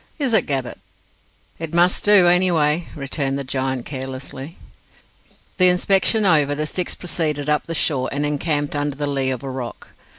"Is 0.17 0.33
it, 0.33 0.47
Gabbett?" 0.47 0.79
"It 1.59 1.75
must 1.75 2.03
do, 2.03 2.25
any 2.25 2.49
way," 2.49 2.87
returned 2.95 3.37
the 3.37 3.43
giant 3.43 3.85
carelessly. 3.85 4.57
The 5.57 5.69
inspection 5.69 6.25
over, 6.25 6.55
the 6.55 6.65
six 6.65 6.95
proceeded 6.95 7.47
up 7.47 7.67
the 7.67 7.75
shore, 7.75 8.09
and 8.11 8.25
encamped 8.25 8.75
under 8.75 8.95
the 8.95 9.05
lee 9.05 9.29
of 9.29 9.43
a 9.43 9.49
rock. 9.51 9.91